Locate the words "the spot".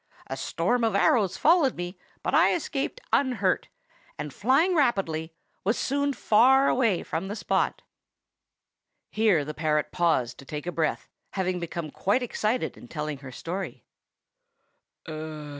7.27-7.83